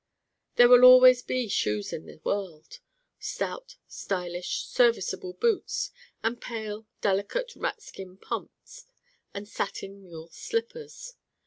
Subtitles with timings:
[0.55, 2.79] There will be always Shoes in the world:
[3.19, 5.91] stout stylish serviceable boots,
[6.23, 8.87] and pale delicate rat skin pumps,
[9.31, 11.13] and satin mule slippers.